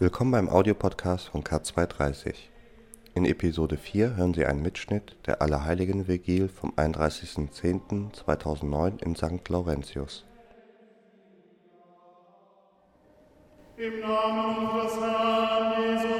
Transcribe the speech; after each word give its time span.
Willkommen 0.00 0.30
beim 0.30 0.48
Audiopodcast 0.48 1.28
von 1.28 1.44
K230. 1.44 2.34
In 3.14 3.26
Episode 3.26 3.76
4 3.76 4.16
hören 4.16 4.32
Sie 4.32 4.46
einen 4.46 4.62
Mitschnitt 4.62 5.14
der 5.26 5.42
Allerheiligen 5.42 6.06
Allerheiligenvigil 6.06 6.48
vom 6.48 6.72
31.10.2009 6.72 9.02
in 9.02 9.14
St. 9.14 9.46
Laurentius. 9.50 10.24
Im 13.76 14.00
Namen 14.00 14.56
unseres 14.56 14.98
Herrn 15.02 15.82
Jesus. 15.82 16.19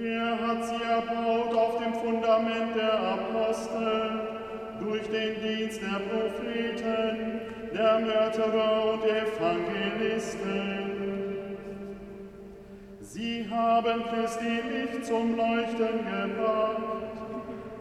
Er 0.00 0.30
hat 0.46 0.64
sie 0.64 0.82
erbaut 0.82 1.54
auf 1.54 1.78
dem 1.78 1.94
Fundament 1.94 2.76
der 2.76 2.92
Apostel 2.92 4.20
durch 4.80 5.08
den 5.08 5.40
Dienst 5.42 5.80
der 5.82 6.00
Propheten, 6.00 7.40
der 7.74 7.98
Mörderer 8.00 8.92
und 8.92 9.04
Evangelisten. 9.04 10.88
Sie 13.00 13.46
haben 13.50 14.04
Christi 14.04 14.60
Licht 14.70 15.04
zum 15.06 15.36
Leuchten 15.36 16.04
gebracht, 16.04 16.82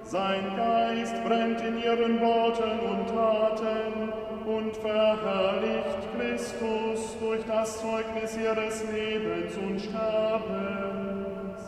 Sein 0.04 0.56
Geist 0.56 1.24
brennt 1.26 1.62
in 1.62 1.84
ihren 1.84 2.22
Worten 2.22 2.80
und 2.80 3.08
Taten, 3.08 4.27
und 4.48 4.76
verherrlicht 4.78 6.08
Christus 6.16 7.18
durch 7.20 7.44
das 7.46 7.82
Zeugnis 7.82 8.38
ihres 8.38 8.86
Lebens 8.90 9.58
und 9.58 9.80
Sterbens. 9.82 11.60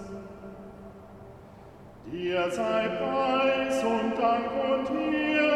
Dir 2.10 2.50
sei 2.52 2.88
Preis 2.88 3.84
und 3.84 4.18
Dank 4.18 4.50
und 4.72 5.14
Ehre. 5.14 5.49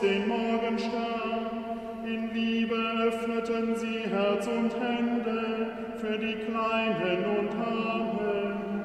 den 0.00 0.28
Morgenstern. 0.28 1.64
In 2.04 2.32
Liebe 2.32 2.76
öffneten 3.06 3.76
sie 3.76 4.08
Herz 4.08 4.46
und 4.46 4.72
Hände 4.80 5.70
für 5.96 6.18
die 6.18 6.34
Kleinen 6.34 7.24
und 7.38 7.50
Armen. 7.60 8.84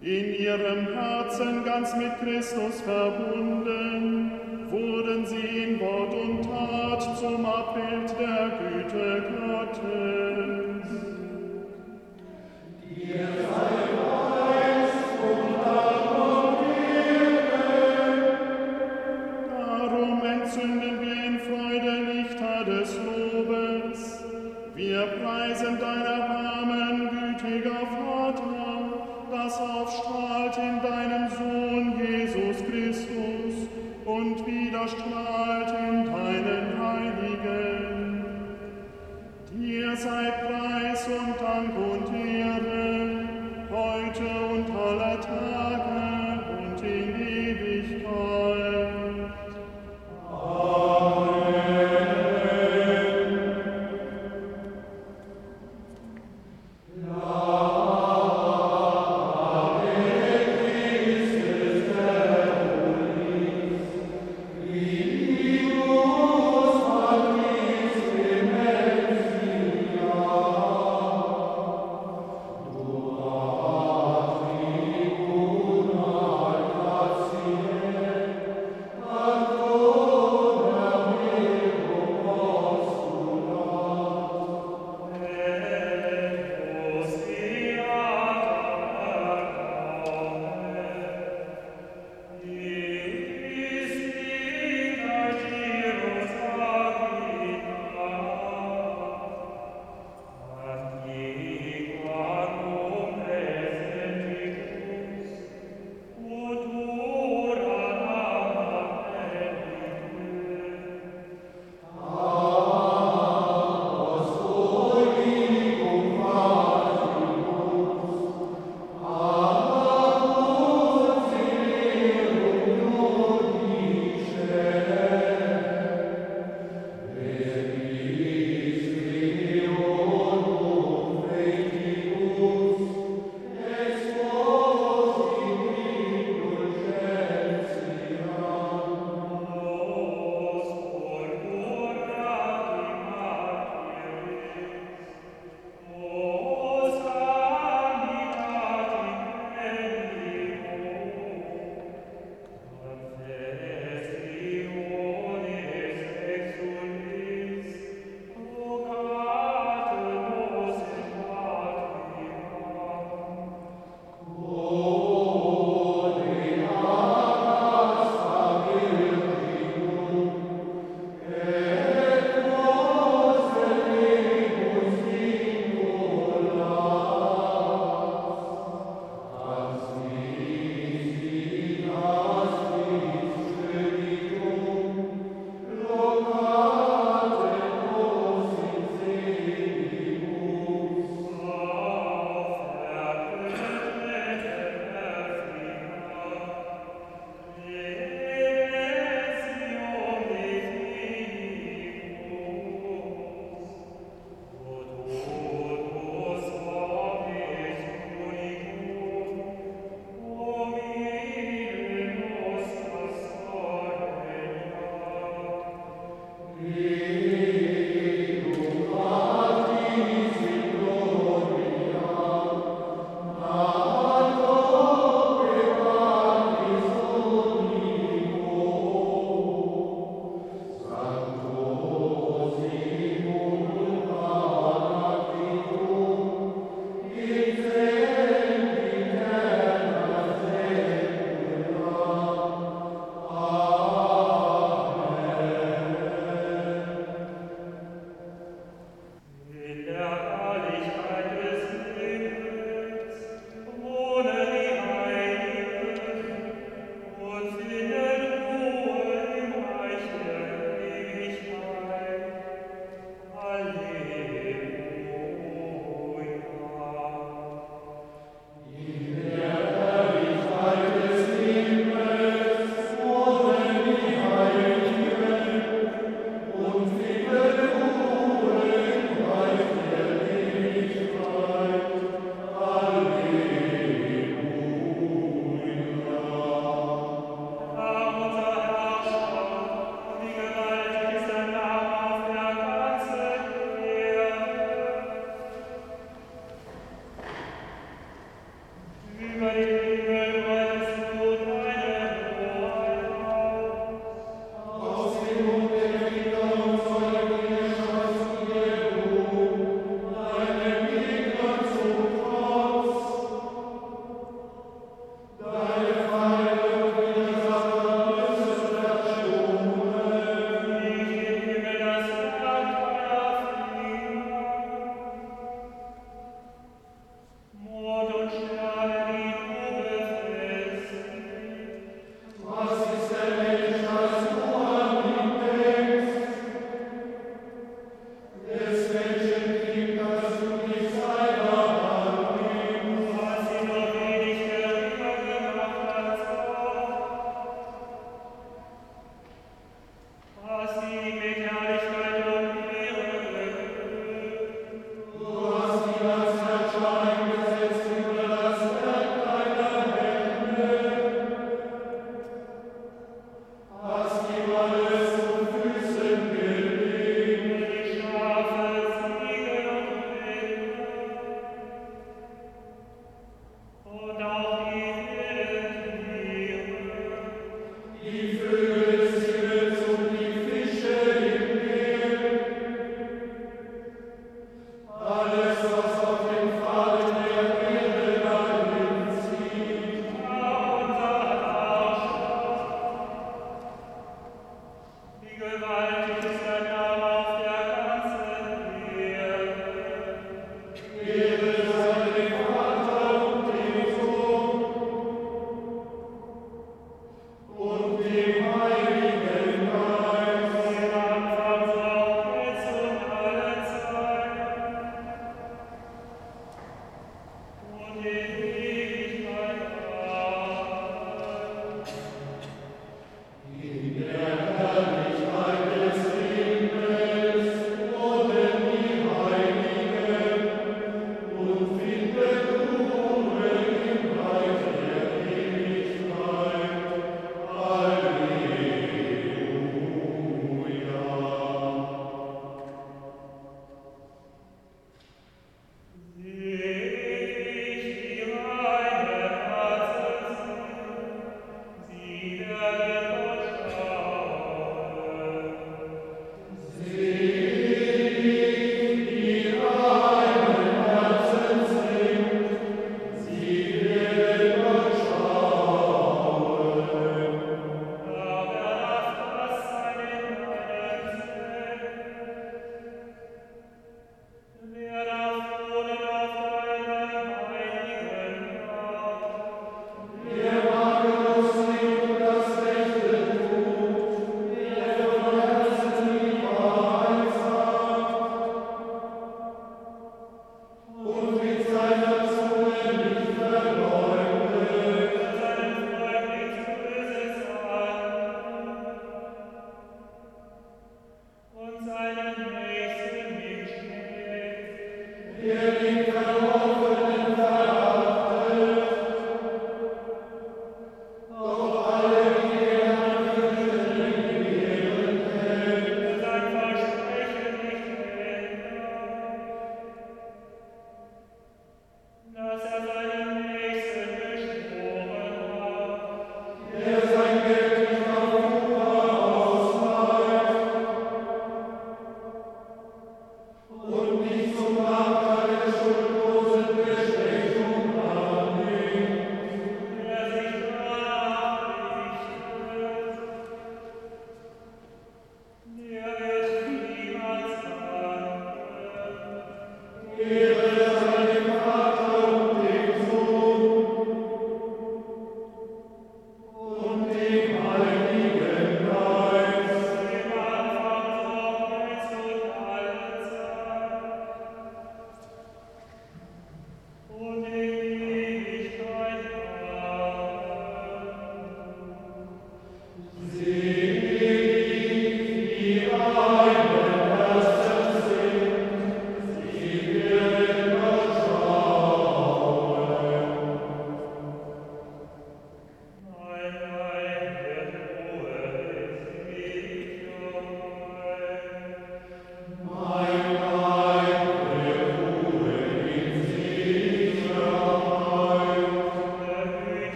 In 0.00 0.34
ihrem 0.34 0.86
Herzen 0.94 1.64
ganz 1.64 1.96
mit 1.96 2.18
Christus 2.20 2.80
verbunden, 2.82 4.32
wurden 4.70 5.26
sie 5.26 5.64
in 5.64 5.80
Wort 5.80 6.14
und 6.14 6.42
Tat 6.42 7.18
zum 7.18 7.44
Abbild 7.46 8.14
der 8.18 8.50
Güte 8.58 9.24
Gottes. 9.46 10.13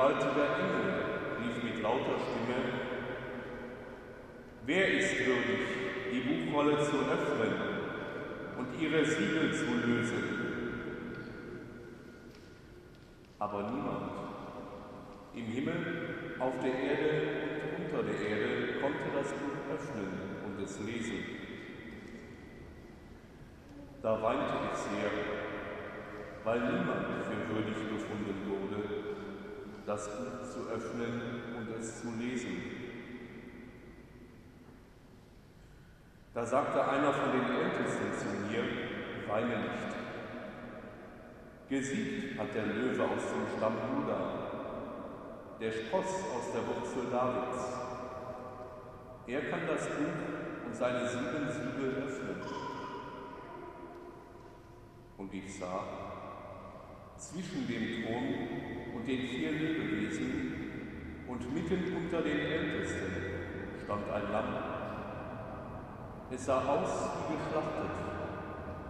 Gewaltiger 0.00 0.48
Engel 0.56 0.88
rief 1.40 1.62
mit 1.62 1.82
lauter 1.82 2.16
Stimme, 2.24 2.60
Wer 4.64 4.88
ist 4.98 5.18
würdig, 5.26 5.60
die 6.12 6.20
Buchrolle 6.20 6.78
zu 6.78 6.96
öffnen 7.00 7.54
und 8.56 8.80
ihre 8.80 9.04
Siegel 9.04 9.52
zu 9.52 9.64
lösen? 9.86 10.22
Aber 13.38 13.70
niemand 13.70 14.10
im 15.34 15.46
Himmel, 15.46 16.34
auf 16.38 16.54
der 16.62 16.74
Erde 16.74 17.10
und 17.76 17.84
unter 17.84 18.02
der 18.10 18.28
Erde 18.28 18.80
konnte 18.80 19.04
das 19.14 19.32
Buch 19.32 19.74
öffnen 19.74 20.08
und 20.46 20.62
es 20.62 20.78
lesen. 20.80 21.24
Da 24.02 24.22
weinte 24.22 24.54
ich 24.72 24.78
sehr, 24.78 25.10
weil 26.44 26.60
niemand 26.60 27.24
für 27.24 27.54
würdig 27.54 27.74
befunden 27.74 28.48
wurde, 28.48 28.99
das 29.90 30.06
Buch 30.06 30.48
zu 30.48 30.70
öffnen 30.70 31.20
und 31.58 31.68
es 31.76 32.00
zu 32.00 32.12
lesen. 32.16 32.62
Da 36.32 36.46
sagte 36.46 36.88
einer 36.88 37.12
von 37.12 37.32
den 37.32 37.56
Ältesten 37.56 38.12
zu 38.16 38.26
mir, 38.46 38.62
weine 39.26 39.48
nicht. 39.48 39.90
Gesiegt 41.68 42.38
hat 42.38 42.54
der 42.54 42.66
Löwe 42.66 43.02
aus 43.02 43.22
dem 43.32 43.58
Stamm 43.58 43.74
Juda, 43.90 44.20
der 45.60 45.72
Spross 45.72 46.06
aus 46.36 46.52
der 46.52 46.66
Wurzel 46.68 47.10
Davids. 47.10 47.64
Er 49.26 49.40
kann 49.50 49.66
das 49.66 49.88
Buch 49.88 50.66
und 50.66 50.74
seine 50.74 51.08
sieben 51.08 51.50
Siegel 51.50 52.04
öffnen. 52.06 52.42
Und 55.18 55.34
ich 55.34 55.58
sah, 55.58 56.09
zwischen 57.20 57.68
dem 57.68 58.02
Thron 58.02 58.96
und 58.96 59.06
den 59.06 59.20
vier 59.28 59.52
Lebewesen 59.52 60.54
und 61.28 61.54
mitten 61.54 61.96
unter 61.96 62.22
den 62.22 62.40
Ältesten 62.40 63.12
stand 63.84 64.10
ein 64.10 64.32
Lamm 64.32 64.80
es 66.32 66.46
sah 66.46 66.60
aus 66.60 67.10
wie 67.28 67.34
geschlachtet 67.34 67.90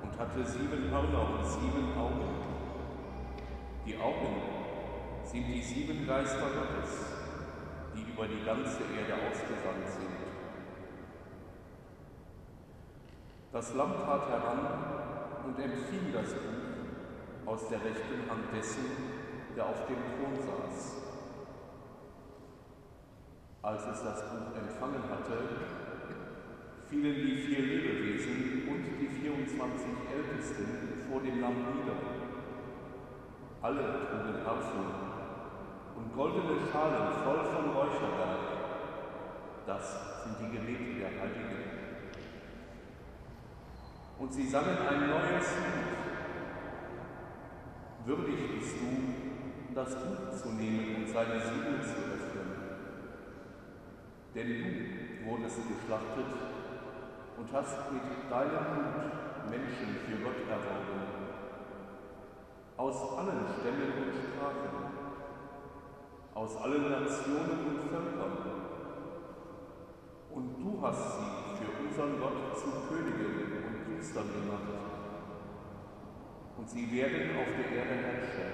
und 0.03 0.19
hatte 0.19 0.45
sieben 0.45 0.91
Hörner 0.91 1.39
und 1.39 1.47
sieben 1.47 1.97
Augen. 1.97 2.29
Die 3.87 3.97
Augen 3.97 4.43
sind 5.25 5.47
die 5.47 5.63
sieben 5.63 6.07
Geister 6.07 6.37
Gottes, 6.39 6.91
die 7.95 8.03
über 8.03 8.29
die 8.29 8.45
ganze 8.45 8.83
Erde 8.93 9.15
ausgesandt 9.27 9.89
sind. 9.89 10.17
Das 13.53 13.75
Lamm 13.75 13.95
trat 13.95 14.29
heran 14.29 14.61
und 15.47 15.59
empfing 15.59 16.13
das 16.13 16.35
Buch 16.35 16.60
aus 17.51 17.67
der 17.69 17.83
rechten 17.83 18.31
Hand 18.31 18.45
dessen, 18.55 18.85
der 19.57 19.67
auf 19.67 19.85
dem 19.87 19.97
Thron 19.97 20.37
saß. 20.39 21.03
Als 23.63 23.83
es 23.89 24.05
das 24.05 24.23
Buch 24.31 24.55
empfangen 24.55 25.03
hatte, 25.11 25.37
fielen 26.89 27.15
die 27.15 27.35
vier 27.35 27.59
Lebewesen 27.59 28.69
und 28.71 28.85
die 29.01 29.09
24 29.09 29.85
Ältesten 30.15 31.11
vor 31.11 31.21
dem 31.23 31.41
Lamm 31.41 31.57
nieder. 31.75 31.99
Alle 33.63 33.83
trugen 33.83 34.47
Harfen 34.47 34.87
und 35.97 36.15
goldene 36.15 36.55
Schalen 36.71 37.13
voll 37.25 37.45
von 37.45 37.71
Räucherwerk. 37.71 38.47
Das 39.67 40.23
sind 40.23 40.37
die 40.39 40.57
Gebete 40.57 41.01
der 41.01 41.21
Heiligen. 41.21 41.71
Und 44.21 44.33
sie 44.33 44.47
sangen 44.47 44.79
ein 44.89 45.11
neues 45.11 45.57
Lied. 45.57 46.00
Würdig 48.11 48.59
bist 48.59 48.75
du, 48.75 49.73
das 49.73 49.95
Buch 49.95 50.35
zu 50.37 50.49
nehmen 50.55 50.97
und 50.97 51.09
seine 51.09 51.39
Siegel 51.39 51.79
zu 51.81 51.95
öffnen. 52.11 52.51
Denn 54.35 54.49
du 54.49 55.31
wurdest 55.31 55.59
geschlachtet 55.59 56.27
und 57.39 57.53
hast 57.53 57.93
mit 57.93 58.03
deinem 58.29 58.67
Blut 58.67 59.49
Menschen 59.49 59.95
für 60.03 60.25
Gott 60.25 60.43
erworben, 60.51 61.07
aus 62.79 63.17
allen 63.17 63.47
Stämmen 63.47 63.93
und 64.03 64.13
Sprachen, 64.19 64.91
aus 66.35 66.57
allen 66.57 66.91
Nationen 66.91 67.59
und 67.63 67.91
Völkern. 67.91 68.33
Und 70.35 70.57
du 70.59 70.83
hast 70.83 71.13
sie 71.15 71.63
für 71.63 71.87
unseren 71.87 72.19
Gott 72.19 72.59
zu 72.59 72.71
Königen 72.89 73.63
und 73.69 73.87
Priestern 73.87 74.27
gemacht. 74.27 74.90
Und 76.61 76.69
sie 76.69 76.93
werden 76.93 77.39
auf 77.39 77.47
der 77.57 77.79
Erde 77.79 77.95
herrschen. 78.05 78.53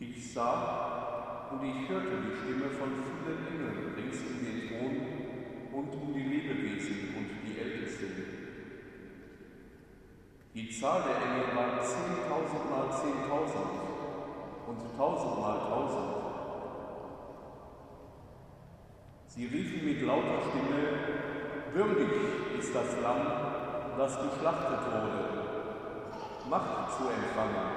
Ich 0.00 0.32
sah 0.32 1.48
und 1.52 1.64
ich 1.64 1.88
hörte 1.88 2.16
die 2.26 2.36
Stimme 2.36 2.70
von 2.70 2.90
vielen 2.90 3.46
Engeln 3.46 3.94
rings 3.94 4.18
um 4.18 4.44
den 4.44 4.68
Thron 4.68 4.96
und 5.72 5.94
um 5.94 6.12
die 6.12 6.24
Lebewesen 6.24 7.14
und 7.16 7.30
die 7.46 7.56
Ältesten. 7.56 8.24
Die 10.54 10.70
Zahl 10.70 11.02
der 11.04 11.16
Engel 11.22 11.56
war 11.56 11.80
zehntausend 11.80 12.70
mal 12.70 12.90
zehntausend 12.90 13.78
und 14.66 14.96
tausend 14.96 15.40
mal 15.40 15.58
tausend. 15.60 16.14
Sie 19.28 19.46
riefen 19.46 19.84
mit 19.84 20.02
lauter 20.02 20.40
Stimme, 20.50 20.98
würdig 21.72 22.08
ist 22.58 22.74
das 22.74 23.00
Lamm, 23.00 23.57
das 23.98 24.16
geschlachtet 24.16 24.80
wurde, 24.86 25.48
Macht 26.48 26.92
zu 26.96 27.02
empfangen, 27.08 27.68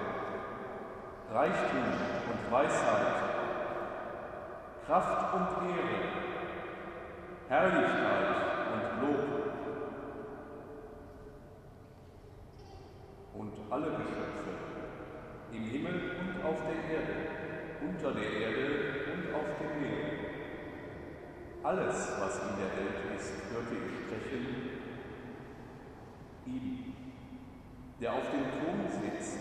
Reichtum 1.34 1.84
und 2.32 2.52
Weisheit 2.52 3.32
Kraft 4.86 5.34
und 5.34 5.70
Ehre, 5.70 6.00
Herrlichkeit 7.48 8.28
und 8.74 9.02
Lob. 9.02 9.28
Und 13.34 13.54
alle 13.70 13.88
Geschöpfe 13.92 14.52
im 15.54 15.64
Himmel 15.64 16.12
und 16.20 16.46
auf 16.46 16.58
der 16.68 16.98
Erde, 16.98 17.14
unter 17.82 18.20
der 18.20 18.32
Erde 18.32 18.68
und 19.14 19.34
auf 19.34 19.58
dem 19.60 19.82
Meer. 19.82 20.12
Alles, 21.64 22.12
was 22.20 22.40
in 22.40 22.56
der 22.58 22.72
Welt 22.76 23.18
ist, 23.18 23.34
hörte 23.50 23.76
ich 23.76 23.96
sprechen, 24.06 24.81
ihm, 26.52 26.94
der 28.00 28.14
auf 28.14 28.32
dem 28.32 28.46
Thron 28.52 28.88
sitzt 28.90 29.40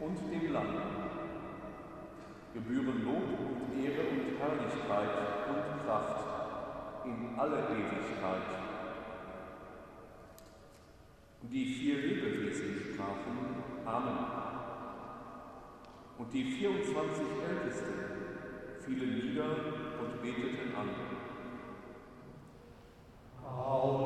und 0.00 0.18
dem 0.32 0.52
Lamm 0.52 0.76
gebühren 2.54 3.04
Lob 3.04 3.38
und 3.38 3.84
Ehre 3.84 4.08
und 4.08 4.38
Herrlichkeit 4.38 5.10
und 5.48 5.84
Kraft 5.84 6.24
in 7.04 7.38
alle 7.38 7.58
Ewigkeit. 7.58 8.42
Die 11.42 11.64
vier 11.66 11.96
Lebewesen 11.98 12.94
sprachen 12.94 13.56
Amen. 13.84 14.18
Und 16.18 16.32
die 16.32 16.44
24 16.44 17.24
Ältesten 17.48 17.94
fielen 18.84 19.14
nieder 19.14 19.44
und 20.00 20.22
beteten 20.22 20.74
an. 20.74 20.88
Oh 23.44 24.05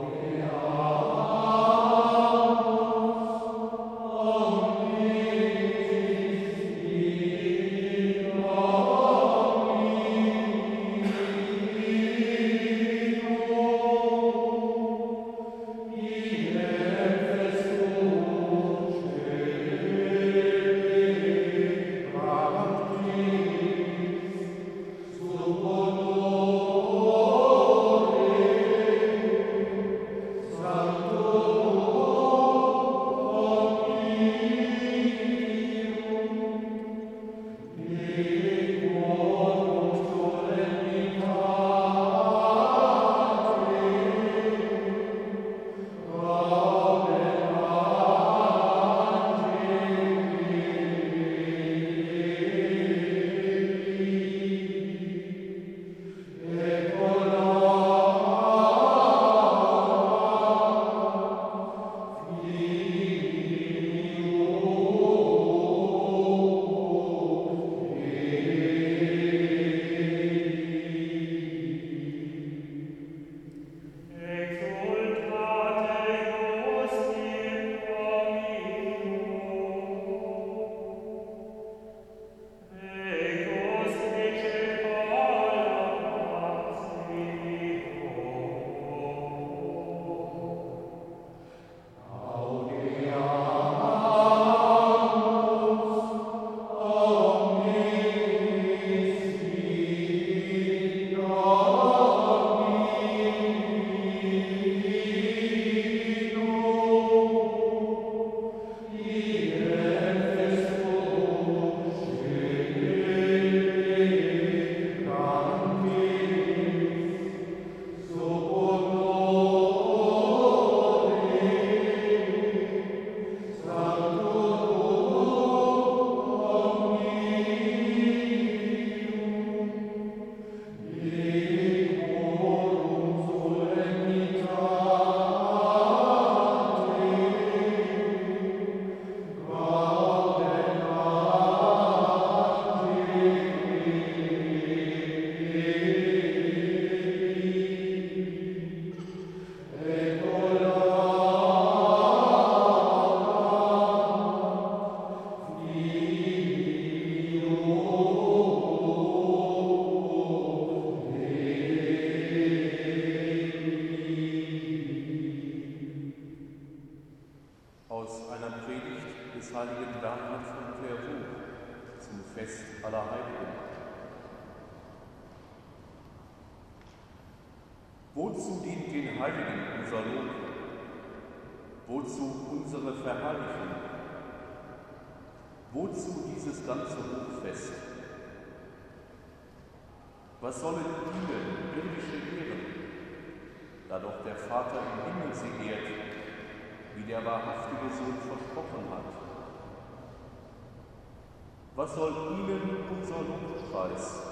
Was 201.81 201.95
soll 201.95 202.11
ihnen 202.11 202.61
unser 202.91 203.21
Lobpreis? 203.21 204.23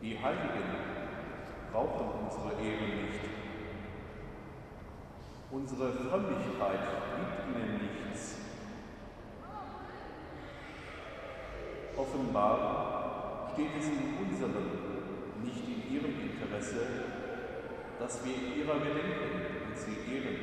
Die 0.00 0.18
Heiligen 0.18 0.68
brauchen 1.70 2.06
unsere 2.24 2.52
Ehre 2.66 2.88
nicht. 2.96 3.20
Unsere 5.50 5.92
Frömmigkeit 5.92 6.80
gibt 7.18 7.56
ihnen 7.58 7.78
nichts. 7.78 8.36
Offenbar 11.94 13.50
steht 13.52 13.72
es 13.78 13.86
in 13.88 14.26
unserem, 14.26 14.54
nicht 15.44 15.62
in 15.68 15.94
ihrem 15.94 16.14
Interesse, 16.22 16.86
dass 17.98 18.24
wir 18.24 18.32
ihrer 18.32 18.78
gedenken 18.78 19.66
und 19.66 19.76
sie 19.76 20.10
ehren. 20.10 20.36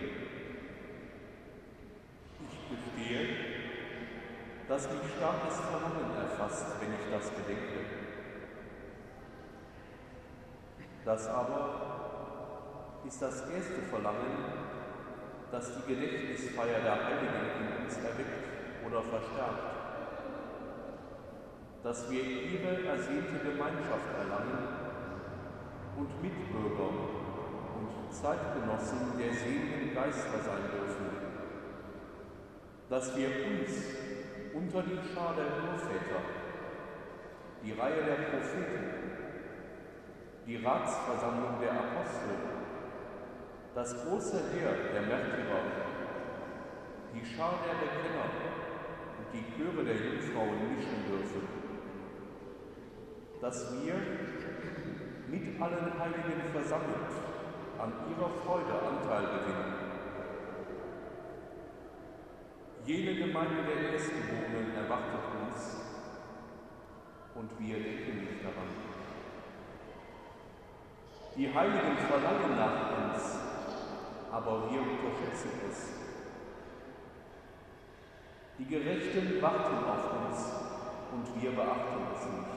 Ich 2.52 2.69
gestehe, 2.69 3.44
dass 4.67 4.89
mich 4.89 5.13
starkes 5.15 5.62
Verlangen 5.62 6.10
erfasst, 6.17 6.65
wenn 6.80 6.93
ich 6.93 7.06
das 7.12 7.30
bedenke. 7.30 7.86
Das 11.06 11.28
aber 11.28 13.01
ist 13.06 13.21
das 13.21 13.41
erste 13.41 13.82
Verlangen, 13.91 14.43
das 15.51 15.71
die 15.75 15.93
Gedächtnisfeier 15.93 16.82
der 16.82 17.06
Heiligen 17.06 17.45
in 17.62 17.86
uns 17.86 17.97
erweckt 17.97 18.41
oder 18.88 19.01
verstärkt, 19.04 19.75
dass 21.84 22.10
wir 22.10 22.23
ihre 22.23 22.88
ersehnte 22.88 23.38
Gemeinschaft 23.45 24.10
erlangen 24.17 24.67
und 25.97 26.21
Mitbürger 26.23 26.89
und 26.89 28.12
Zeitgenossen 28.12 29.13
der 29.19 29.32
seligen 29.32 29.93
Geister 29.93 30.41
sein 30.43 30.65
dürfen, 30.73 31.06
dass 32.89 33.15
wir 33.15 33.28
uns 33.28 34.24
unter 34.55 34.83
die 34.83 34.99
Schar 35.11 35.35
der 35.35 35.51
Urväter, 35.67 36.21
die 37.61 37.73
Reihe 37.73 38.03
der 38.07 38.23
Propheten, 38.31 38.87
die 40.47 40.55
Ratsversammlung 40.63 41.59
der 41.59 41.71
Apostel, 41.71 42.39
das 43.75 44.05
große 44.05 44.37
Heer 44.53 44.93
der 44.93 45.01
Märtyrer, 45.01 45.61
die 47.13 47.25
Schar 47.25 47.59
der 47.67 47.83
Bekenner 47.83 48.31
und 49.19 49.27
die 49.33 49.43
Chöre 49.51 49.83
der 49.83 49.95
Jungfrauen 49.95 50.71
mischen 50.71 51.03
dürfen, 51.03 51.47
dass 53.41 53.73
wir 53.73 53.95
mit 55.27 55.61
allen 55.61 55.99
Heiligen 55.99 56.51
versammelt 56.53 57.11
an 57.77 57.91
ihrer 58.09 58.29
Freude 58.29 58.71
Anteil 58.71 59.25
gewinnen. 59.35 59.74
Jene 62.86 63.15
Gemeinde 63.15 63.63
der 63.63 63.93
Erstgeborenen 63.93 64.76
erwartet 64.76 65.26
uns 65.41 65.76
und 67.34 67.50
wir 67.60 67.78
denken 67.82 68.19
nicht 68.19 68.43
daran. 68.43 68.69
Die 71.36 71.52
Heiligen 71.52 71.98
verlangen 71.98 72.56
nach 72.56 73.13
uns, 73.13 73.39
aber 74.32 74.69
wir 74.69 74.82
unterschätzen 74.82 75.50
es. 75.67 75.93
Die 78.60 78.65
Gerechten 78.65 79.41
warten 79.41 79.84
auf 79.84 80.28
uns 80.28 80.52
und 81.12 81.41
wir 81.41 81.52
beachten 81.54 82.04
es 82.15 82.26
nicht. 82.26 82.56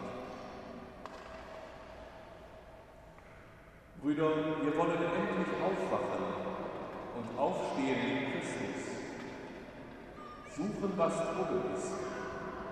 Brüder, 4.03 4.31
wir 4.62 4.77
wollen 4.77 4.91
endlich 4.91 5.55
aufwachen 5.64 6.25
und 7.17 7.38
aufstehen 7.38 7.99
in 7.99 8.33
Christus, 8.33 8.97
suchen, 10.59 10.92
was 10.97 11.14
Droge 11.14 11.71
ist 11.73 11.92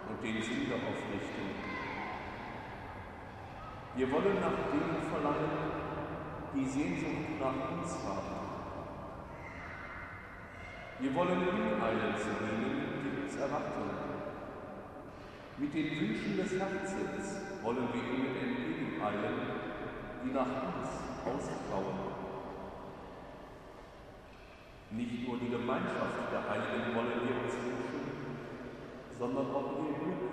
und 0.09 0.23
den 0.23 0.43
Sünder 0.43 0.75
aufrichten. 0.75 1.47
Wir 3.95 4.11
wollen 4.11 4.41
nach 4.41 4.59
denen 4.73 5.03
verlangen, 5.09 5.55
die 6.55 6.67
Sehnsucht 6.67 7.39
nach 7.39 7.71
uns 7.71 7.93
haben. 8.05 8.37
Wir 10.99 11.15
wollen 11.15 11.41
hineilen 11.41 12.15
zu 12.19 12.31
denen, 12.43 13.03
die 13.03 13.23
uns 13.23 13.37
erwarten. 13.37 13.91
Mit 15.59 15.73
den 15.73 16.01
Wünschen 16.01 16.37
des 16.37 16.53
Herzens 16.59 17.41
wollen 17.63 17.89
wir 17.93 18.03
ihnen 18.03 18.37
entgegeneilen, 18.37 19.37
die 20.25 20.33
nach 20.33 20.43
uns 20.45 20.91
ausklauen. 21.25 22.16
Nicht 24.91 25.29
nur 25.29 25.39
die 25.39 25.51
Gemeinschaft 25.51 26.33
der 26.33 26.49
Heiligen 26.49 26.95
wollen 26.95 27.21
wir 27.27 27.37
uns 27.43 27.55
wünschen, 27.55 28.07
sondern 29.19 29.47
auch 29.51 29.73
ihr 29.83 29.99
Glück. 29.99 30.31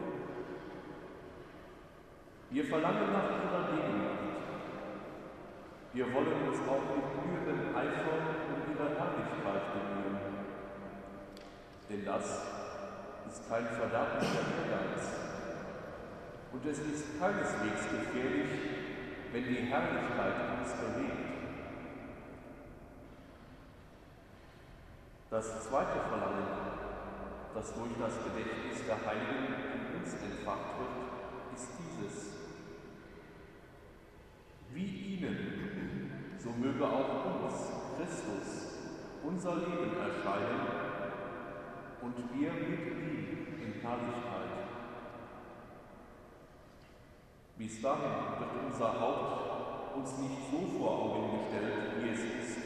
Wir 2.52 2.66
verlangen 2.66 3.12
nach 3.12 3.30
ihrer 3.30 3.68
Gegenwart 3.72 4.24
wir 5.96 6.12
wollen 6.12 6.50
uns 6.50 6.58
auch 6.68 6.82
mit 6.89 7.06
glühendem 7.13 7.70
Eifer 7.76 8.18
um 8.50 8.66
ihre 8.66 8.98
Herrlichkeit 8.98 9.63
bemühen. 9.74 10.18
Denn 11.88 12.04
das 12.04 12.26
ist 13.30 13.48
kein 13.48 13.68
verderblicher 13.68 14.42
Ehrgeiz. 14.42 15.06
Und 16.52 16.66
es 16.66 16.80
ist 16.80 17.20
keineswegs 17.20 17.84
gefährlich, 17.92 18.50
wenn 19.34 19.44
die 19.44 19.70
Herrlichkeit 19.70 20.34
uns 20.58 20.74
bewegt. 20.82 21.33
Das 25.34 25.67
zweite 25.67 26.00
Verlangen, 26.10 26.46
das 27.56 27.74
durch 27.74 27.98
das 28.00 28.13
Gedächtnis 28.24 28.86
der 28.86 28.98
Heiligen 29.04 29.56
in 29.74 30.00
uns 30.00 30.13
entfacht 30.13 30.78
wird, 30.78 31.58
ist 31.58 31.69
dieses. 31.80 32.34
Wie 34.69 35.15
ihnen 35.15 36.38
so 36.38 36.52
möge 36.52 36.86
auch 36.86 37.46
uns 37.46 37.72
Christus 37.98 38.78
unser 39.24 39.56
Leben 39.56 39.98
erscheinen 39.98 40.67
und 42.04 42.15
wir 42.32 42.54
mit 42.54 42.80
ihm 42.91 43.58
in 43.60 43.82
Herrlichkeit. 43.82 44.54
Bis 47.58 47.82
dahin 47.82 48.38
wird 48.38 48.65
unser 48.67 49.00
Haupt 49.00 49.96
uns 49.96 50.15
nicht 50.19 50.52
so 50.52 50.78
vor 50.78 50.91
Augen 50.91 51.39
gestellt, 51.39 52.04
wie 52.04 52.10
es 52.10 52.19
ist, 52.19 52.62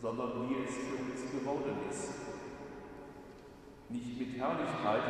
sondern 0.00 0.48
wie 0.48 0.54
es 0.64 0.74
für 0.74 0.96
uns 0.96 1.30
geworden 1.32 1.76
ist. 1.90 2.08
Nicht 3.90 4.18
mit 4.18 4.38
Herrlichkeit, 4.38 5.02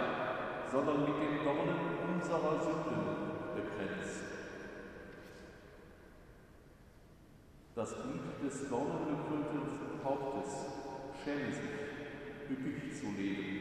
sondern 0.71 1.01
mit 1.01 1.15
den 1.15 1.45
Dornen 1.45 1.79
unserer 2.15 2.61
Sünden 2.63 3.21
begrenzt. 3.55 4.25
Das 7.75 7.95
Glied 8.03 8.51
des 8.51 8.69
dornengekrönten 8.69 10.05
Hauptes 10.05 10.51
schäme 11.23 11.53
sich, 11.53 12.51
üppig 12.51 12.99
zu 12.99 13.07
leben. 13.17 13.61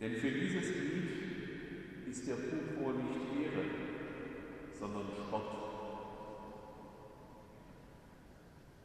Denn 0.00 0.14
für 0.16 0.30
dieses 0.30 0.72
Glied 0.72 2.08
ist 2.08 2.28
der 2.28 2.34
Purpur 2.34 2.94
nicht 2.94 3.44
Ehre, 3.44 3.64
sondern 4.78 5.06
Spott. 5.14 5.69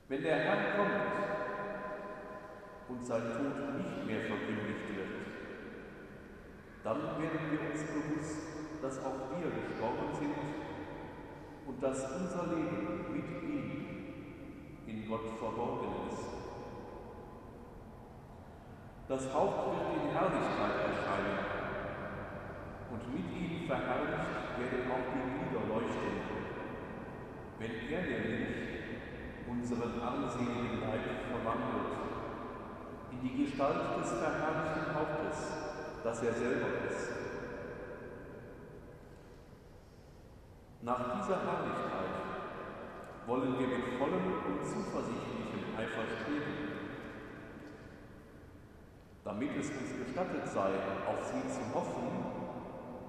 Wenn 0.07 0.21
der 0.21 0.37
Herr 0.37 0.77
kommt 0.77 0.91
und 2.89 3.03
sein 3.03 3.23
Tod 3.23 3.75
nicht 3.75 4.05
mehr 4.05 4.21
verkündigt 4.21 4.95
wird, 4.95 5.07
dann 6.83 7.01
werden 7.01 7.39
wir 7.49 7.71
uns 7.71 7.83
bewusst, 7.89 8.37
dass 8.83 8.99
auch 8.99 9.33
wir 9.33 9.49
gestorben 9.49 10.13
sind 10.13 10.35
und 11.65 11.81
dass 11.81 12.05
unser 12.11 12.53
Leben 12.53 13.15
mit 13.15 13.41
ihm 13.41 13.65
in 14.85 15.09
Gott 15.09 15.25
verborgen 15.39 16.07
ist. 16.11 16.21
Das 19.07 19.33
Haupt 19.33 19.57
wird 19.73 20.03
in 20.03 20.11
Herrlichkeit 20.11 20.85
erscheinen 20.85 21.39
und 22.91 23.11
mit 23.11 23.25
ihm 23.41 23.65
verherrlicht 23.65 24.59
werden 24.59 24.91
auch 24.91 25.09
die 25.09 25.25
Glieder 25.33 25.65
leuchten, 25.67 26.15
wenn 27.57 27.89
er 27.89 28.01
nämlich 28.03 28.74
unseren 29.55 30.01
armseligen 30.01 30.81
Leib 30.81 31.05
verwandelt 31.31 31.95
in 33.11 33.21
die 33.21 33.45
Gestalt 33.45 33.97
des 33.99 34.11
verherrlichten 34.11 34.93
Hauptes, 34.93 35.37
das 36.03 36.23
er 36.23 36.33
selber 36.33 36.67
ist. 36.89 37.11
Nach 40.81 41.17
dieser 41.17 41.39
Herrlichkeit 41.41 42.15
wollen 43.25 43.57
wir 43.57 43.67
mit 43.67 43.97
vollem 43.97 44.25
und 44.45 44.65
zuversichtlichem 44.65 45.73
Eifer 45.77 46.05
streben, 46.21 46.75
damit 49.23 49.49
es 49.57 49.69
uns 49.71 50.05
gestattet 50.05 50.47
sei, 50.47 50.69
auf 51.07 51.25
sie 51.25 51.49
zu 51.49 51.73
hoffen 51.73 52.35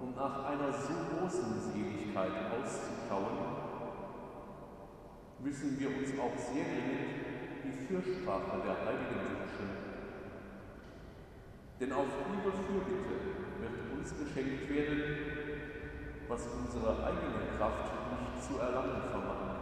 und 0.00 0.16
nach 0.16 0.44
einer 0.46 0.72
so 0.72 0.94
großen 1.12 1.61
Seligkeit 1.61 2.32
auszuschauen, 2.56 3.65
müssen 5.46 5.78
wir 5.78 5.87
uns 5.87 6.11
auch 6.18 6.35
sehr 6.35 6.66
dringend 6.66 7.22
die 7.62 7.87
Fürsprache 7.87 8.66
der 8.66 8.82
Heiligen 8.82 9.22
wünschen. 9.30 9.68
Denn 11.78 11.92
auf 11.92 12.11
ihre 12.35 12.50
Fürbitte 12.50 13.14
wird 13.62 13.76
uns 13.96 14.11
geschenkt 14.11 14.68
werden, 14.68 15.02
was 16.26 16.48
unsere 16.48 16.90
eigene 17.06 17.46
Kraft 17.56 17.92
nicht 18.11 18.42
zu 18.42 18.59
erlangen 18.59 19.02
vermag. 19.12 19.56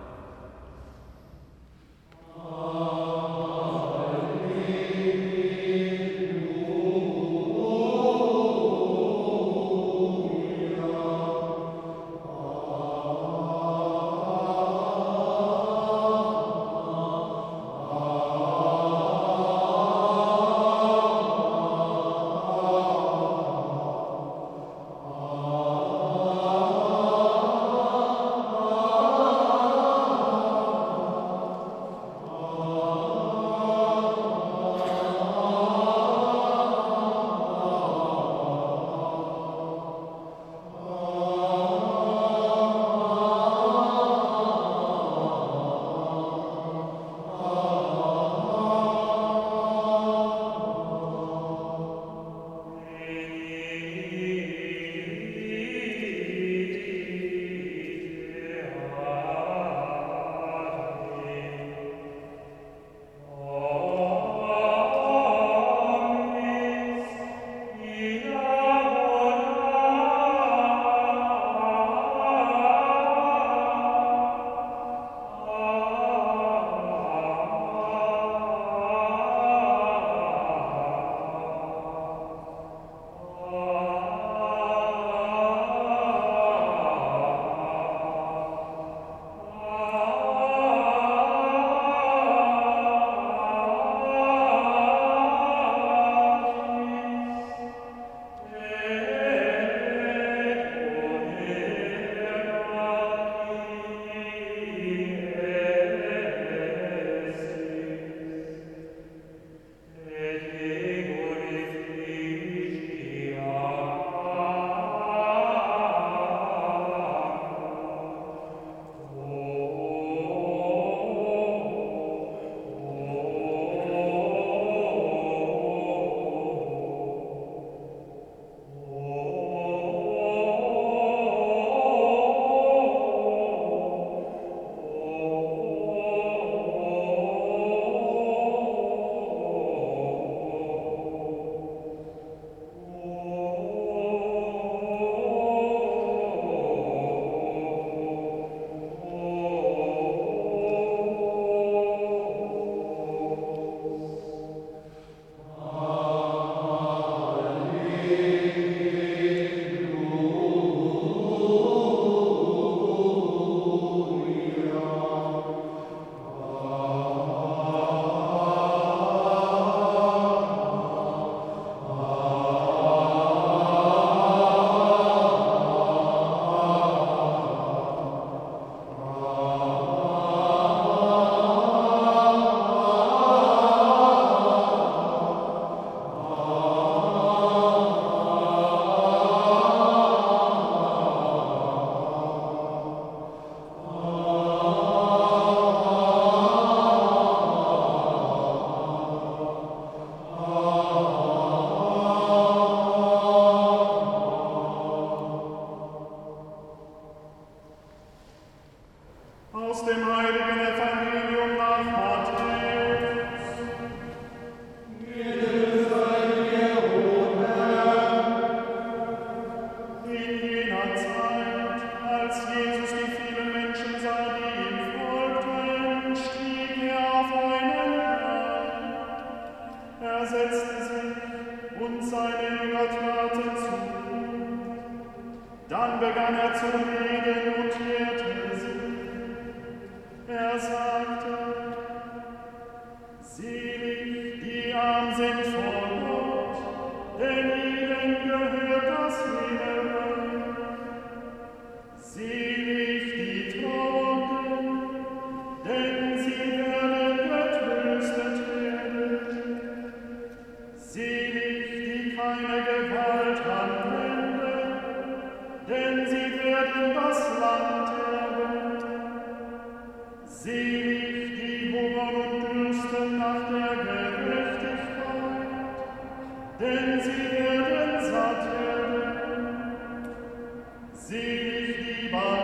Selig 281.15 281.77
die 281.79 282.09
Bahn. 282.09 282.44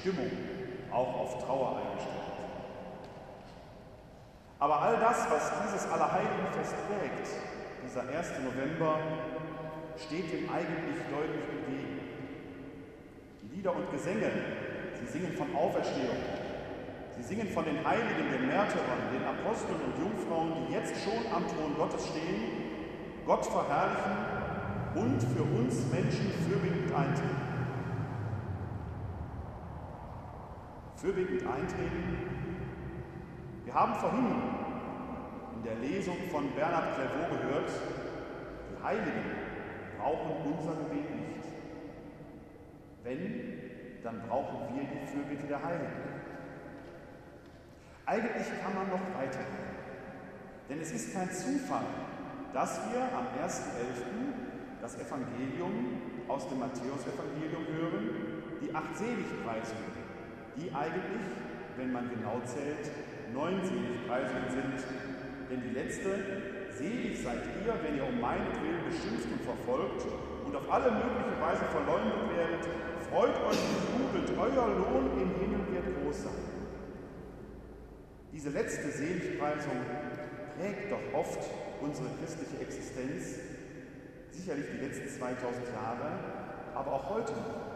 Stimmung 0.00 0.30
auch 0.90 1.20
auf 1.20 1.44
Trauer 1.44 1.76
eingestellt. 1.76 2.16
Aber 4.58 4.80
all 4.80 4.96
das, 4.98 5.30
was 5.30 5.52
dieses 5.64 5.90
Allerheiligenfest 5.90 6.74
prägt, 6.88 7.28
dieser 7.84 8.02
1. 8.08 8.32
November, 8.44 8.98
steht 9.96 10.32
dem 10.32 10.48
eigentlich 10.48 11.04
deutlich 11.12 11.44
entgegen. 11.52 12.00
Lieder 13.52 13.76
und 13.76 13.90
Gesänge, 13.90 14.30
sie 14.98 15.06
singen 15.06 15.36
von 15.36 15.54
Auferstehung, 15.54 16.16
sie 17.16 17.22
singen 17.22 17.48
von 17.48 17.64
den 17.64 17.84
Heiligen, 17.84 18.32
den 18.32 18.46
Märtyrern, 18.46 19.12
den 19.12 19.24
Aposteln 19.24 19.80
und 19.84 19.98
Jungfrauen, 20.00 20.66
die 20.66 20.72
jetzt 20.72 20.94
schon 21.04 21.20
am 21.30 21.44
Thron 21.46 21.76
Gottes 21.76 22.08
stehen, 22.08 22.80
Gott 23.26 23.44
verherrlichen 23.44 24.16
und 24.94 25.20
für 25.20 25.42
uns 25.42 25.84
Menschen 25.92 26.32
fürbittend 26.48 26.94
eintreten. 26.94 27.49
Fürbittend 31.00 31.46
eintreten. 31.46 32.18
Wir 33.64 33.72
haben 33.72 33.94
vorhin 33.94 34.36
in 35.56 35.62
der 35.62 35.76
Lesung 35.76 36.16
von 36.30 36.54
Bernhard 36.54 36.94
Clairvaux 36.94 37.30
gehört, 37.30 37.70
die 38.70 38.84
Heiligen 38.84 39.24
brauchen 39.98 40.52
unser 40.52 40.72
Gebet 40.72 41.10
nicht. 41.16 41.44
Wenn, 43.02 44.02
dann 44.02 44.20
brauchen 44.28 44.74
wir 44.74 44.82
die 44.82 45.06
Fürbitte 45.06 45.46
der 45.46 45.62
Heiligen. 45.64 46.02
Eigentlich 48.04 48.46
kann 48.62 48.74
man 48.74 48.90
noch 48.90 49.18
weitergehen, 49.18 49.72
denn 50.68 50.80
es 50.80 50.92
ist 50.92 51.14
kein 51.14 51.30
Zufall, 51.30 51.86
dass 52.52 52.78
wir 52.92 53.00
am 53.00 53.26
1.11 53.42 53.62
das 54.82 54.96
Evangelium 54.96 56.02
aus 56.28 56.46
dem 56.46 56.58
Matthäusevangelium 56.58 57.64
hören, 57.72 58.10
die 58.60 58.74
acht 58.74 58.96
Seligpreisungen, 58.96 59.99
die 60.56 60.72
eigentlich, 60.74 61.26
wenn 61.76 61.92
man 61.92 62.10
genau 62.10 62.40
zählt, 62.44 62.90
neun 63.32 63.62
Seligpreisungen 63.62 64.50
sind. 64.50 64.78
Denn 65.50 65.62
die 65.62 65.74
letzte, 65.74 66.10
selig 66.72 67.22
seid 67.22 67.42
ihr, 67.64 67.74
wenn 67.82 67.96
ihr 67.96 68.06
um 68.06 68.20
meinetwillen 68.20 68.84
beschimpft 68.86 69.28
und 69.30 69.42
verfolgt 69.42 70.06
und 70.46 70.56
auf 70.56 70.70
alle 70.70 70.90
mögliche 70.90 71.36
Weise 71.40 71.64
verleumdet 71.70 72.30
werdet, 72.36 72.64
freut 73.10 73.36
euch 73.46 73.58
und 73.58 73.84
jubelt, 73.98 74.30
euer 74.38 74.68
Lohn 74.68 75.10
im 75.20 75.30
Himmel 75.40 75.66
wird 75.72 76.02
groß 76.02 76.24
sein. 76.24 76.50
Diese 78.32 78.50
letzte 78.50 78.90
Seligpreisung 78.90 79.78
prägt 80.58 80.92
doch 80.92 81.18
oft 81.18 81.40
unsere 81.80 82.08
christliche 82.20 82.62
Existenz 82.62 83.40
sicherlich 84.30 84.66
die 84.72 84.86
letzten 84.86 85.08
2000 85.08 85.66
Jahre, 85.74 86.18
aber 86.74 86.92
auch 86.92 87.10
heute 87.10 87.32
noch. 87.32 87.69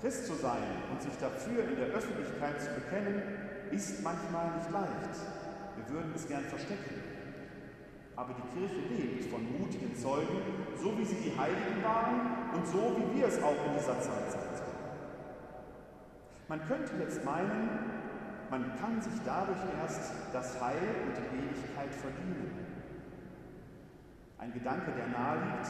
Christ 0.00 0.26
zu 0.26 0.34
sein 0.34 0.62
und 0.90 1.02
sich 1.02 1.12
dafür 1.20 1.64
in 1.64 1.76
der 1.76 1.88
Öffentlichkeit 1.88 2.60
zu 2.60 2.70
bekennen, 2.74 3.22
ist 3.70 4.02
manchmal 4.02 4.56
nicht 4.56 4.70
leicht. 4.70 5.20
Wir 5.76 5.94
würden 5.94 6.12
es 6.14 6.26
gern 6.26 6.44
verstecken. 6.44 6.94
Aber 8.16 8.34
die 8.34 8.58
Kirche 8.58 8.80
lebt 8.88 9.30
von 9.30 9.40
mutigen 9.60 9.94
Zeugen, 9.94 10.40
so 10.76 10.96
wie 10.98 11.04
sie 11.04 11.16
die 11.16 11.38
Heiligen 11.38 11.82
waren 11.84 12.54
und 12.54 12.66
so 12.66 12.96
wie 12.96 13.18
wir 13.18 13.28
es 13.28 13.42
auch 13.42 13.66
in 13.66 13.74
dieser 13.78 14.00
Zeit 14.00 14.30
sind. 14.32 14.62
Man 16.48 16.66
könnte 16.66 16.92
jetzt 16.98 17.24
meinen, 17.24 17.68
man 18.50 18.72
kann 18.80 19.00
sich 19.00 19.12
dadurch 19.24 19.60
erst 19.80 20.12
das 20.32 20.60
Heil 20.60 21.06
und 21.06 21.16
die 21.16 21.38
Ewigkeit 21.38 21.94
verdienen. 21.94 22.66
Ein 24.38 24.52
Gedanke, 24.52 24.90
der 24.92 25.06
naheliegt, 25.08 25.68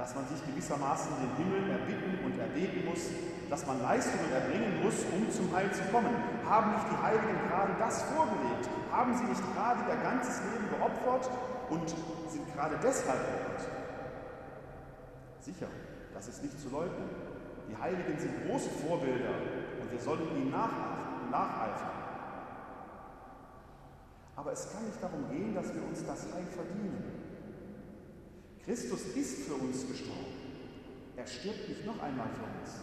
dass 0.00 0.14
man 0.14 0.26
sich 0.28 0.40
gewissermaßen 0.46 1.12
den 1.20 1.36
Himmel 1.36 1.76
erbitten 1.76 2.24
und 2.24 2.38
erbeten 2.40 2.88
muss, 2.88 3.12
dass 3.50 3.66
man 3.66 3.82
Leistungen 3.82 4.32
erbringen 4.32 4.82
muss, 4.82 5.04
um 5.12 5.30
zum 5.30 5.54
Heil 5.54 5.70
zu 5.72 5.82
kommen. 5.92 6.16
Haben 6.48 6.72
nicht 6.72 6.86
die 6.88 7.02
Heiligen 7.04 7.36
gerade 7.46 7.76
das 7.78 8.02
vorgelegt? 8.04 8.64
Haben 8.90 9.12
sie 9.14 9.24
nicht 9.24 9.42
gerade 9.52 9.80
ihr 9.90 10.00
ganzes 10.00 10.40
Leben 10.48 10.72
geopfert 10.72 11.28
und 11.68 11.86
sind 12.32 12.48
gerade 12.56 12.78
deshalb 12.82 13.20
Gott? 13.20 13.68
Sicher, 15.40 15.66
das 16.14 16.28
ist 16.28 16.42
nicht 16.44 16.58
zu 16.58 16.70
leugnen. 16.70 17.10
Die 17.68 17.76
Heiligen 17.76 18.18
sind 18.18 18.48
große 18.48 18.70
Vorbilder 18.70 19.36
und 19.82 19.92
wir 19.92 20.00
sollen 20.00 20.24
ihnen 20.34 20.50
nacheifern. 20.50 22.00
Aber 24.34 24.52
es 24.52 24.72
kann 24.72 24.86
nicht 24.86 25.02
darum 25.02 25.28
gehen, 25.28 25.54
dass 25.54 25.74
wir 25.74 25.84
uns 25.84 26.06
das 26.06 26.24
Heil 26.32 26.46
verdienen. 26.46 27.19
Christus 28.70 29.00
ist 29.16 29.48
für 29.48 29.54
uns 29.54 29.82
gestorben. 29.82 30.30
Er 31.16 31.26
stirbt 31.26 31.68
nicht 31.68 31.84
noch 31.84 32.00
einmal 32.00 32.28
für 32.38 32.46
uns. 32.46 32.78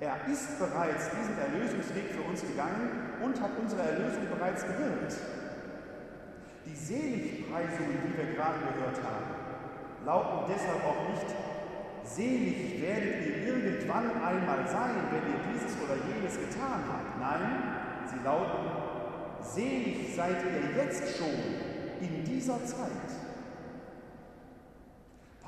Er 0.00 0.16
ist 0.32 0.58
bereits 0.58 1.10
diesen 1.12 1.36
Erlösungsweg 1.36 2.08
für 2.08 2.22
uns 2.22 2.40
gegangen 2.40 3.20
und 3.22 3.38
hat 3.38 3.50
unsere 3.60 3.82
Erlösung 3.82 4.24
bereits 4.32 4.64
gewirkt. 4.64 5.12
Die 6.64 6.74
Seligpreisungen, 6.74 8.00
die 8.00 8.16
wir 8.16 8.32
gerade 8.32 8.60
gehört 8.64 8.96
haben, 9.04 9.28
lauten 10.06 10.54
deshalb 10.56 10.82
auch 10.88 11.04
nicht, 11.12 11.28
selig 12.02 12.80
werdet 12.80 13.26
ihr 13.26 13.36
irgendwann 13.44 14.08
einmal 14.16 14.66
sein, 14.66 14.96
wenn 15.12 15.36
ihr 15.36 15.40
dieses 15.52 15.76
oder 15.84 16.00
jenes 16.16 16.32
getan 16.48 16.80
habt. 16.88 17.20
Nein, 17.20 18.08
sie 18.08 18.24
lauten, 18.24 18.72
selig 19.42 20.16
seid 20.16 20.36
ihr 20.48 20.82
jetzt 20.82 21.18
schon 21.18 21.36
in 22.00 22.24
dieser 22.24 22.64
Zeit. 22.64 23.25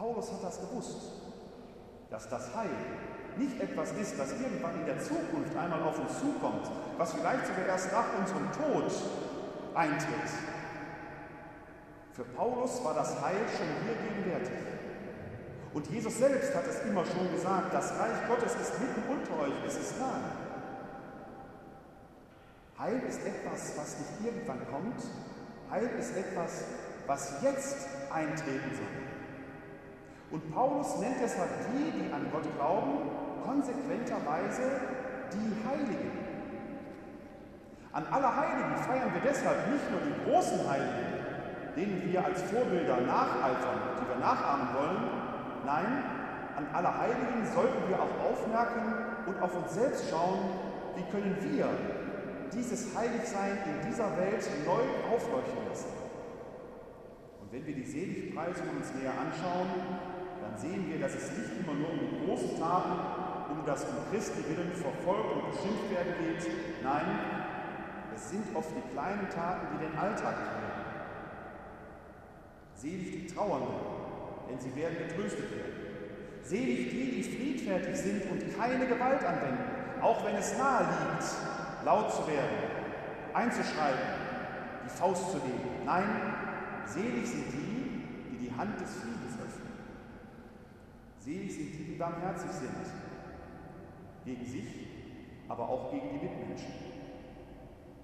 Paulus 0.09 0.33
hat 0.33 0.43
das 0.43 0.61
gewusst, 0.61 0.97
dass 2.09 2.29
das 2.31 2.55
Heil 2.57 2.71
nicht 3.37 3.61
etwas 3.61 3.93
ist, 3.93 4.19
das 4.19 4.33
irgendwann 4.33 4.81
in 4.81 4.87
der 4.87 4.99
Zukunft 4.99 5.55
einmal 5.55 5.83
auf 5.83 5.99
uns 5.99 6.19
zukommt, 6.19 6.67
was 6.97 7.13
vielleicht 7.13 7.47
sogar 7.47 7.67
erst 7.67 7.93
nach 7.93 8.07
unserem 8.19 8.51
Tod 8.53 8.91
eintritt. 9.75 10.31
Für 12.13 12.25
Paulus 12.25 12.83
war 12.83 12.95
das 12.95 13.21
Heil 13.21 13.37
schon 13.55 13.67
hier 13.85 13.97
gegenwärtig. 13.97 14.59
Und 15.75 15.87
Jesus 15.91 16.17
selbst 16.17 16.55
hat 16.55 16.67
es 16.67 16.81
immer 16.87 17.05
schon 17.05 17.31
gesagt, 17.31 17.75
das 17.75 17.93
Reich 17.99 18.27
Gottes 18.29 18.55
ist 18.55 18.81
mitten 18.81 19.03
unter 19.11 19.43
euch, 19.43 19.53
es 19.67 19.77
ist 19.77 20.01
nahe. 20.01 20.33
Heil 22.79 23.03
ist 23.07 23.21
etwas, 23.27 23.77
was 23.77 23.99
nicht 23.99 24.25
irgendwann 24.25 24.67
kommt. 24.71 25.03
Heil 25.71 25.91
ist 25.99 26.17
etwas, 26.17 26.65
was 27.07 27.43
jetzt 27.43 27.87
eintreten 28.11 28.75
soll. 28.75 29.08
Und 30.31 30.55
Paulus 30.55 30.99
nennt 31.01 31.17
deshalb 31.23 31.49
die, 31.73 31.91
die 31.91 32.13
an 32.13 32.27
Gott 32.31 32.45
glauben, 32.57 33.09
konsequenterweise 33.45 34.63
die 35.33 35.53
Heiligen. 35.67 36.11
An 37.93 38.05
alle 38.11 38.37
Heiligen 38.37 38.77
feiern 38.77 39.13
wir 39.15 39.23
deshalb 39.25 39.73
nicht 39.73 39.91
nur 39.91 40.01
die 40.05 40.31
großen 40.31 40.69
Heiligen, 40.69 41.19
denen 41.75 42.13
wir 42.13 42.25
als 42.25 42.43
Vorbilder 42.43 43.01
nacheifern, 43.01 43.81
die 44.01 44.09
wir 44.09 44.21
nachahmen 44.21 44.69
wollen. 44.75 45.03
Nein, 45.65 46.05
an 46.57 46.67
alle 46.75 46.99
Heiligen 46.99 47.47
sollten 47.55 47.89
wir 47.89 47.97
auch 47.97 48.31
aufmerken 48.31 48.95
und 49.27 49.41
auf 49.41 49.57
uns 49.57 49.75
selbst 49.75 50.11
schauen, 50.11 50.39
wie 50.97 51.11
können 51.11 51.37
wir 51.41 51.69
dieses 52.53 52.97
Heiligsein 52.97 53.59
in 53.65 53.89
dieser 53.89 54.17
Welt 54.17 54.45
neu 54.67 55.15
aufleuchten 55.15 55.69
lassen. 55.69 55.93
Und 57.41 57.53
wenn 57.53 57.67
wir 57.67 57.75
die 57.75 57.85
Seligpreisung 57.85 58.69
uns 58.77 58.93
näher 58.95 59.13
anschauen, 59.13 59.69
dann 60.49 60.59
sehen 60.59 60.89
wir, 60.89 60.99
dass 60.99 61.15
es 61.15 61.31
nicht 61.37 61.61
immer 61.61 61.75
nur 61.75 61.91
um 61.93 61.99
die 62.01 62.25
großen 62.25 62.59
Taten, 62.59 63.53
um 63.53 63.67
das 63.67 63.85
um 63.85 63.97
Christi 64.11 64.41
willen 64.49 64.73
verfolgt 64.73 65.33
und 65.33 65.51
beschimpft 65.53 65.91
werden 65.91 66.15
geht. 66.25 66.51
Nein, 66.83 67.07
es 68.17 68.31
sind 68.31 68.45
oft 68.57 68.71
die 68.71 68.93
kleinen 68.93 69.29
Taten, 69.29 69.67
die 69.77 69.87
den 69.87 69.99
Alltag 69.99 70.37
prägen. 70.37 70.69
Selig 72.75 73.11
die 73.11 73.27
Trauernden, 73.27 73.75
denn 74.49 74.59
sie 74.59 74.75
werden 74.75 74.97
getröstet 75.07 75.51
werden. 75.51 75.73
Selig 76.43 76.91
die, 76.91 77.11
die 77.17 77.23
friedfertig 77.23 77.97
sind 77.97 78.23
und 78.31 78.59
keine 78.59 78.87
Gewalt 78.87 79.23
anwenden, 79.25 79.65
auch 80.01 80.25
wenn 80.25 80.37
es 80.37 80.57
nahe 80.57 80.85
liegt, 80.85 81.85
laut 81.85 82.11
zu 82.11 82.27
werden, 82.27 82.57
einzuschreiten, 83.35 84.09
die 84.85 84.89
Faust 84.89 85.31
zu 85.33 85.39
legen. 85.39 85.85
Nein, 85.85 86.09
selig 86.87 87.27
sind 87.27 87.53
die, 87.53 88.05
die 88.31 88.49
die 88.49 88.57
Hand 88.57 88.81
des 88.81 88.91
Friedens. 88.95 89.18
Selig 91.29 91.53
sind 91.53 91.75
die, 91.75 91.85
die 91.85 91.99
barmherzig 91.99 92.51
sind, 92.51 92.71
gegen 94.25 94.47
sich, 94.47 94.65
aber 95.47 95.69
auch 95.69 95.91
gegen 95.91 96.09
die 96.09 96.25
Mitmenschen. 96.25 96.73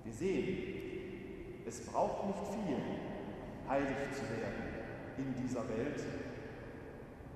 Wir 0.04 0.12
sehen, 0.12 0.58
es 1.66 1.86
braucht 1.86 2.26
nicht 2.26 2.38
viel, 2.38 2.76
heilig 3.66 3.96
zu 4.12 4.24
werden 4.28 4.62
in 5.16 5.42
dieser 5.42 5.66
Welt, 5.70 6.04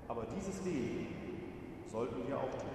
aber 0.09 0.26
dieses 0.26 0.62
Leben 0.66 1.07
sollten 1.91 2.28
wir 2.28 2.36
auch 2.36 2.51
tun. 2.51 2.68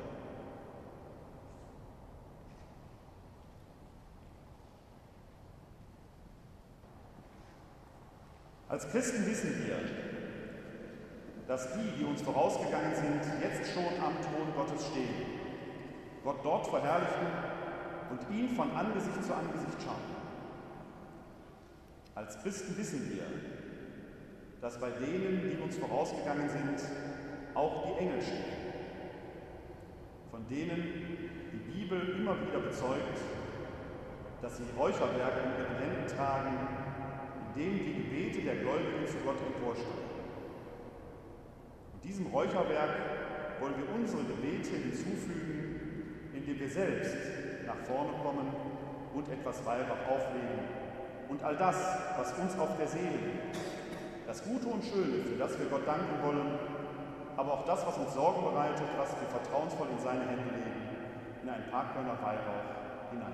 Als 8.70 8.90
Christen 8.90 9.28
wissen 9.28 9.68
wir, 9.68 10.13
dass 11.54 11.72
die, 11.74 12.00
die 12.00 12.04
uns 12.04 12.20
vorausgegangen 12.24 12.96
sind, 12.96 13.22
jetzt 13.40 13.76
schon 13.76 13.86
am 14.02 14.16
Thron 14.24 14.56
Gottes 14.58 14.88
stehen, 14.88 15.14
Gott 16.24 16.38
dort 16.44 16.66
verherrlichen 16.66 17.28
und 18.10 18.36
ihn 18.36 18.50
von 18.56 18.72
Angesicht 18.72 19.24
zu 19.24 19.36
Angesicht 19.36 19.78
schauen. 19.86 20.02
Als 22.16 22.42
Christen 22.42 22.76
wissen 22.76 23.08
wir, 23.08 23.22
dass 24.62 24.80
bei 24.80 24.90
denen, 24.90 25.42
die 25.44 25.62
uns 25.62 25.78
vorausgegangen 25.78 26.50
sind, 26.50 26.90
auch 27.54 27.86
die 27.86 28.04
Engel 28.04 28.22
stehen, 28.24 28.58
von 30.32 30.48
denen 30.48 31.30
die 31.52 31.72
Bibel 31.72 32.16
immer 32.18 32.36
wieder 32.42 32.62
bezeugt, 32.62 33.20
dass 34.42 34.58
sie 34.58 34.64
Räucherwerke 34.76 35.40
in 35.40 35.64
ihren 35.64 35.76
Händen 35.78 36.18
tragen, 36.18 36.58
in 37.46 37.62
denen 37.62 37.78
die 37.86 37.94
Gebete 37.94 38.42
der 38.42 38.56
Gläubigen 38.56 39.06
zu 39.06 39.18
Gott 39.24 39.38
emporsteigen. 39.46 40.13
Diesem 42.04 42.28
Räucherwerk 42.28 42.96
wollen 43.60 43.76
wir 43.78 43.96
unsere 43.96 44.24
Gebete 44.24 44.76
hinzufügen, 44.76 46.30
indem 46.34 46.60
wir 46.60 46.70
selbst 46.70 47.16
nach 47.66 47.78
vorne 47.88 48.12
kommen 48.22 48.52
und 49.14 49.30
etwas 49.30 49.66
Weihrauch 49.66 50.08
auflegen 50.10 50.84
und 51.30 51.44
all 51.44 51.56
das, 51.56 51.76
was 52.18 52.34
uns 52.38 52.60
auf 52.60 52.78
der 52.78 52.88
Seele 52.88 53.10
liegt, 53.10 53.58
das 54.28 54.44
Gute 54.44 54.68
und 54.68 54.84
Schöne, 54.84 55.24
für 55.24 55.38
das 55.38 55.58
wir 55.58 55.66
Gott 55.68 55.88
danken 55.88 56.24
wollen, 56.24 56.60
aber 57.38 57.54
auch 57.54 57.66
das, 57.66 57.86
was 57.86 57.98
uns 57.98 58.14
Sorgen 58.14 58.44
bereitet, 58.44 58.88
was 58.98 59.10
wir 59.20 59.28
vertrauensvoll 59.28 59.88
in 59.92 60.00
seine 60.00 60.22
Hände 60.22 60.44
legen, 60.44 60.84
in 61.42 61.50
ein 61.50 61.64
Parkkörner 61.72 62.18
Weihrauch 62.22 63.12
hinein. 63.12 63.34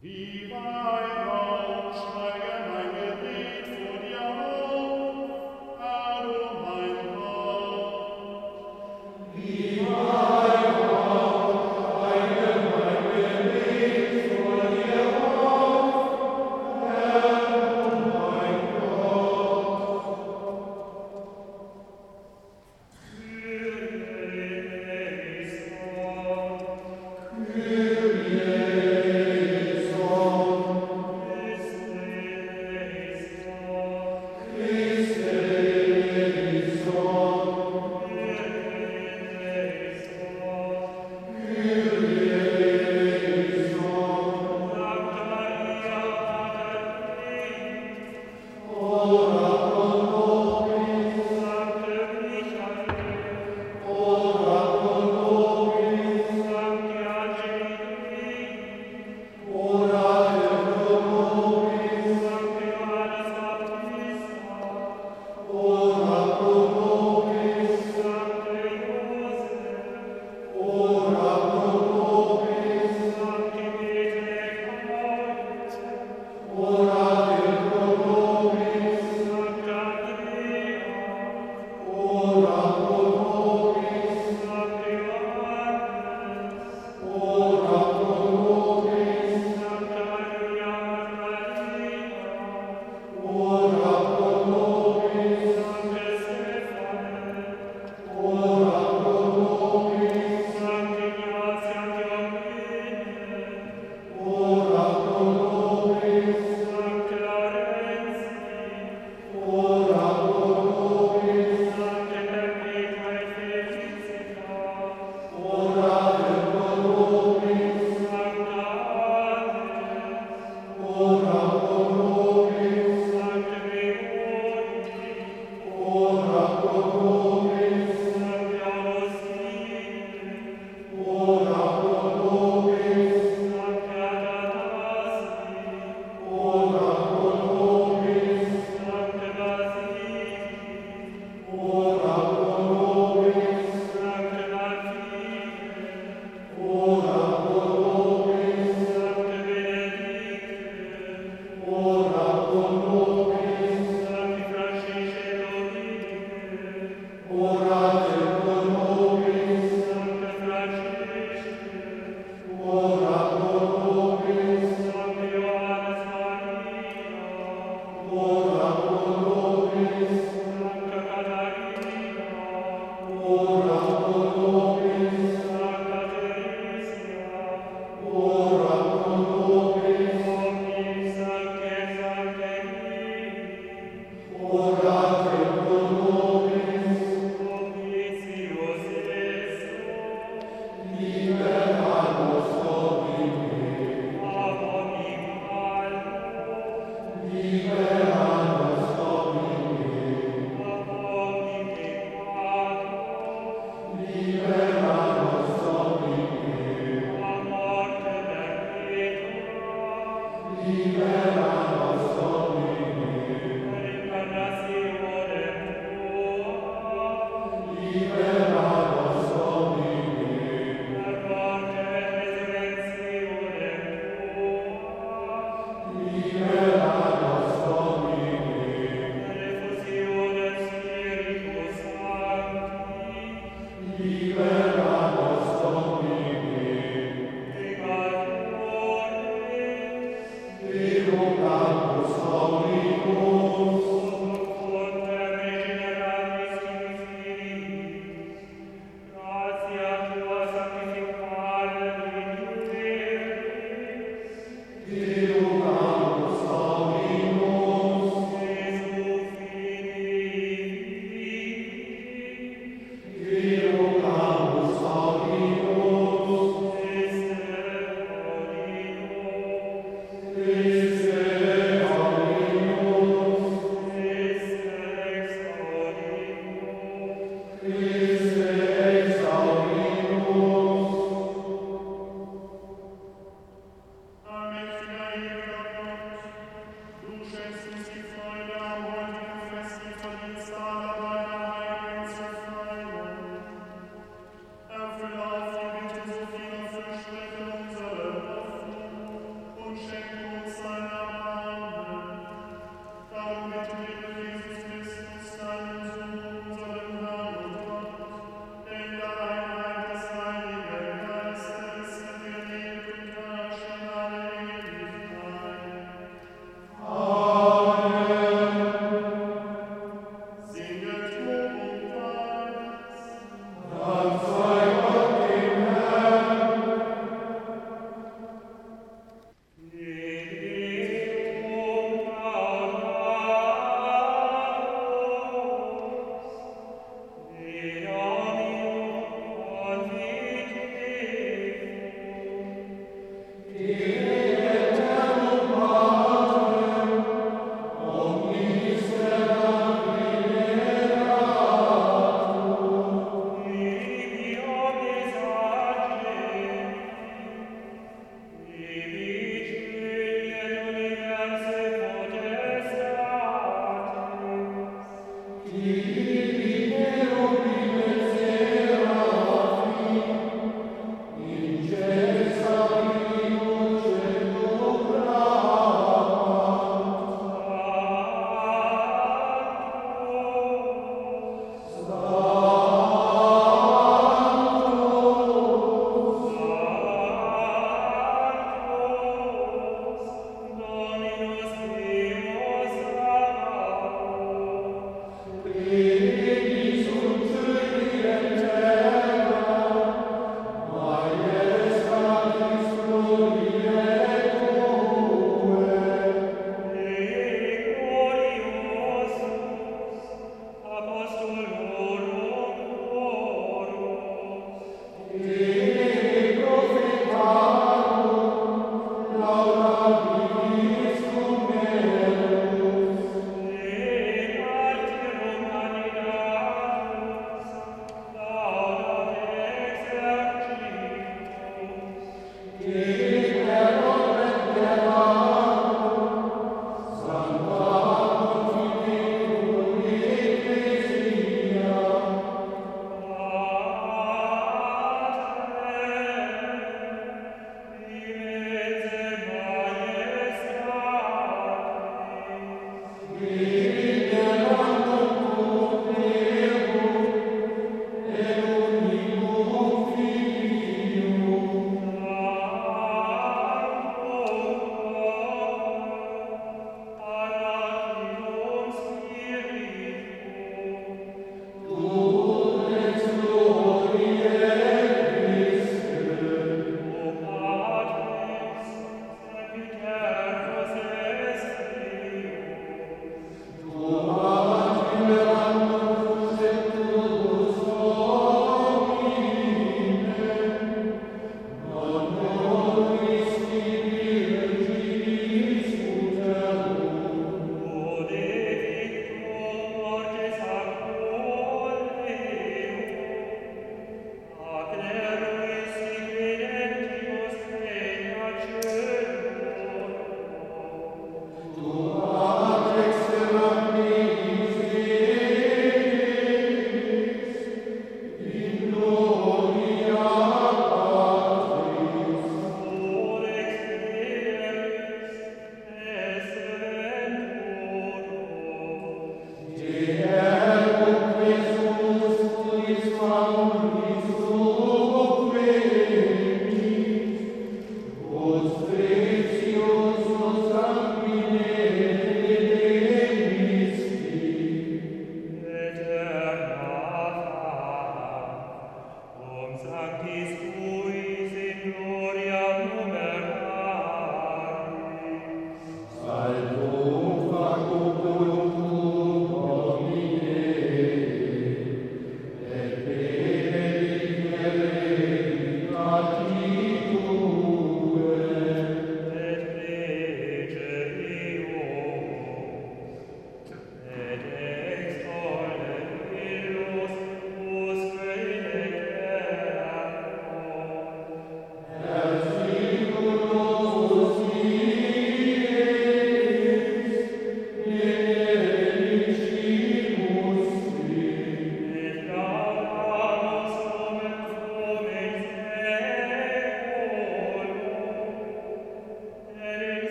Wie 0.00 0.50
Weihrauch 0.50 1.92
steige 1.94 2.70
mein 2.72 2.94
Gebet 2.94 3.59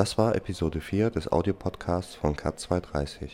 Das 0.00 0.16
war 0.16 0.34
Episode 0.34 0.80
4 0.80 1.10
des 1.10 1.30
Audiopodcasts 1.30 2.14
von 2.14 2.34
Cat230. 2.34 3.32